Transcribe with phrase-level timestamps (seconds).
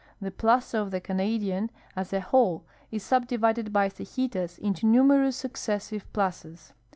[0.19, 6.73] The ])laza of the Canadian as a whole is subdivided cejitas into numerous succe.ssive plazas.